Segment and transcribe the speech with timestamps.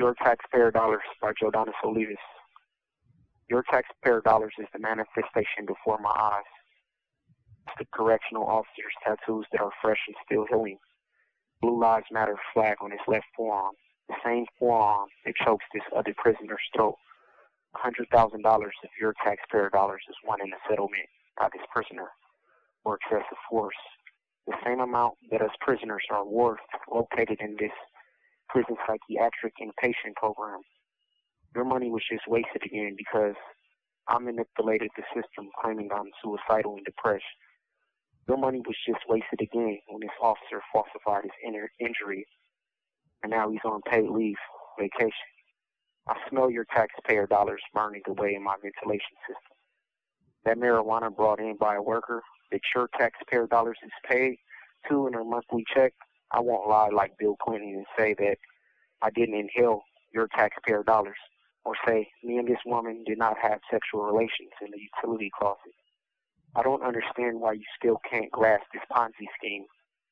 [0.00, 2.16] Your Taxpayer Dollars by Joadanus Olivas.
[3.50, 6.52] Your taxpayer dollars is the manifestation before my eyes.
[7.66, 10.78] It's the correctional officer's tattoos that are fresh and still healing.
[11.60, 13.74] Blue Lives Matter flag on his left forearm.
[14.08, 16.96] The same forearm that chokes this other prisoner's throat.
[17.76, 18.08] $100,000
[18.40, 22.08] of your taxpayer dollars is won in a settlement by this prisoner
[22.84, 23.76] for excessive force.
[24.46, 27.76] The same amount that us prisoners are worth located in this
[28.52, 30.60] prison psychiatric inpatient program
[31.54, 33.34] your money was just wasted again because
[34.08, 37.24] I manipulated the system claiming I'm suicidal and depressed.
[38.28, 42.26] Your money was just wasted again when this officer falsified his inner injury
[43.22, 44.36] and now he's on paid leave,
[44.78, 45.12] vacation.
[46.08, 49.56] I smell your taxpayer dollars burning away in my ventilation system.
[50.44, 54.36] That marijuana brought in by a worker that your taxpayer dollars is paid
[54.88, 55.92] to in her monthly check,
[56.32, 58.36] I won't lie like Bill Clinton and say that
[59.02, 61.16] I didn't inhale your taxpayer dollars
[61.64, 65.74] or say, me and this woman did not have sexual relations in the utility closet.
[66.56, 69.64] I don't understand why you still can't grasp this Ponzi scheme.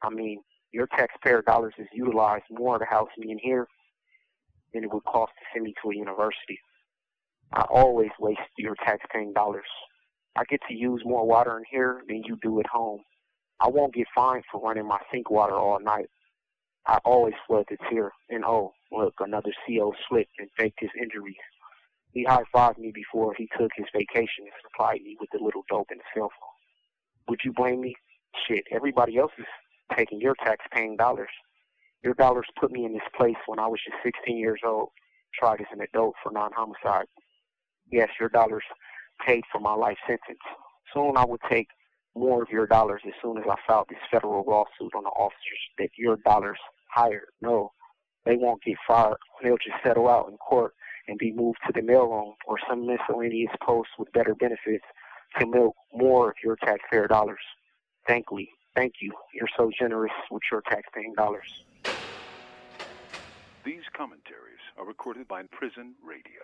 [0.02, 0.40] I mean,
[0.72, 3.66] your taxpayer dollars is utilized more to house me in here
[4.72, 6.58] than it would cost to send me to a university.
[7.52, 9.64] I always waste your taxpaying dollars.
[10.36, 13.00] I get to use more water in here than you do at home.
[13.60, 16.06] I won't get fined for running my sink water all night.
[16.88, 18.10] I always flood the tier.
[18.30, 21.36] And oh, look, another CO slipped and faked his injuries.
[22.12, 25.88] He high-fived me before he took his vacation and supplied me with the little dope
[25.90, 27.28] and cell phone.
[27.28, 27.94] Would you blame me?
[28.46, 29.44] Shit, everybody else is
[29.94, 31.28] taking your tax-paying dollars.
[32.02, 34.88] Your dollars put me in this place when I was just 16 years old,
[35.38, 37.06] tried as an adult for non-homicide.
[37.92, 38.64] Yes, your dollars
[39.26, 40.38] paid for my life sentence.
[40.94, 41.68] Soon I would take
[42.14, 45.60] more of your dollars as soon as I filed this federal lawsuit on the officers
[45.78, 46.58] that your dollars
[46.94, 47.28] hired.
[47.40, 47.72] No,
[48.24, 49.16] they won't get fired.
[49.42, 50.74] They'll just settle out in court
[51.06, 54.84] and be moved to the mailroom or some miscellaneous post with better benefits
[55.38, 57.40] to milk more of your taxpayer dollars.
[58.06, 59.12] Thankfully, thank you.
[59.34, 61.64] You're so generous with your taxpaying dollars.
[63.64, 66.42] These commentaries are recorded by Prison Radio.